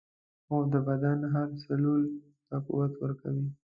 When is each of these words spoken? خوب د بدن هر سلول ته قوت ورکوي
خوب 0.45 0.63
د 0.73 0.75
بدن 0.87 1.19
هر 1.33 1.47
سلول 1.65 2.01
ته 2.47 2.55
قوت 2.67 2.91
ورکوي 2.97 3.45